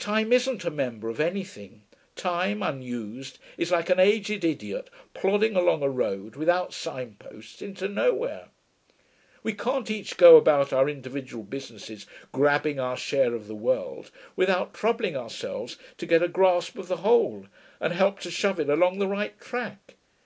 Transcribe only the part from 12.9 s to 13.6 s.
share of the